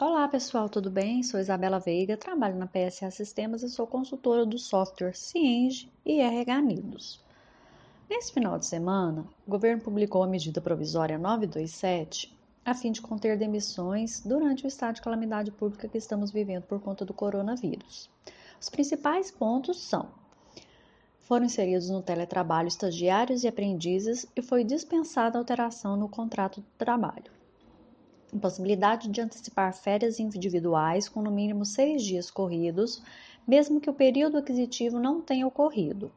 [0.00, 1.24] Olá pessoal, tudo bem?
[1.24, 6.62] Sou Isabela Veiga, trabalho na PSA Sistemas e sou consultora do software Cienge e RH
[6.62, 7.20] Nidos.
[8.08, 12.32] Nesse final de semana, o governo publicou a medida provisória 927
[12.64, 16.78] a fim de conter demissões durante o estado de calamidade pública que estamos vivendo por
[16.78, 18.08] conta do coronavírus.
[18.60, 20.10] Os principais pontos são:
[21.18, 27.36] foram inseridos no teletrabalho estagiários e aprendizes e foi dispensada alteração no contrato de trabalho
[28.32, 33.02] impossibilidade de antecipar férias individuais com no mínimo seis dias corridos,
[33.46, 36.10] mesmo que o período aquisitivo não tenha ocorrido.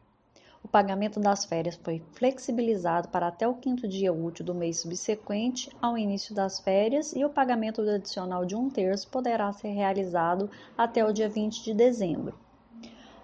[0.64, 5.70] O pagamento das férias foi flexibilizado para até o quinto dia útil do mês subsequente
[5.82, 11.04] ao início das férias e o pagamento adicional de um terço poderá ser realizado até
[11.04, 12.38] o dia 20 de dezembro.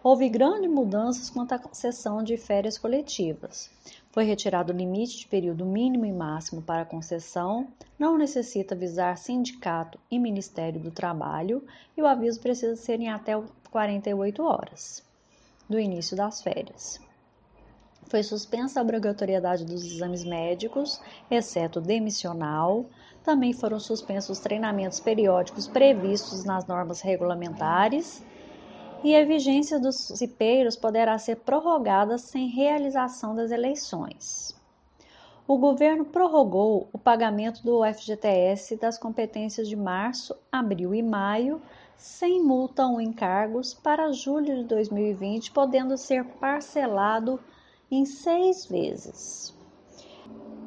[0.04, 3.70] Houve grandes mudanças quanto à concessão de férias coletivas.
[4.12, 9.18] Foi retirado o limite de período mínimo e máximo para a concessão, não necessita avisar
[9.18, 11.64] sindicato e Ministério do Trabalho
[11.96, 13.34] e o aviso precisa ser em até
[13.72, 15.04] 48 horas
[15.68, 17.02] do início das férias.
[18.08, 22.86] Foi suspensa a obrigatoriedade dos exames médicos, exceto demissional.
[23.24, 28.24] Também foram suspensos os treinamentos periódicos previstos nas normas regulamentares
[29.04, 34.56] e a vigência dos cipeiros poderá ser prorrogada sem realização das eleições.
[35.48, 41.62] O governo prorrogou o pagamento do FGTS das competências de março, abril e maio,
[41.96, 47.40] sem multa ou encargos, para julho de 2020, podendo ser parcelado
[47.90, 49.56] em seis vezes.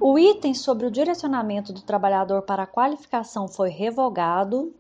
[0.01, 4.73] O item sobre o direcionamento do trabalhador para a qualificação foi revogado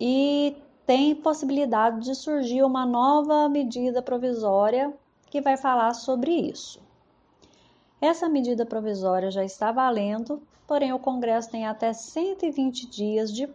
[0.00, 4.92] e tem possibilidade de surgir uma nova medida provisória
[5.30, 6.80] que vai falar sobre isso.
[8.00, 13.48] Essa medida provisória já está valendo, porém o Congresso tem até 120 dias de,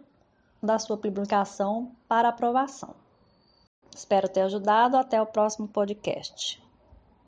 [0.62, 2.94] da sua publicação para aprovação.
[3.94, 4.96] Espero ter ajudado.
[4.96, 6.62] Até o próximo podcast.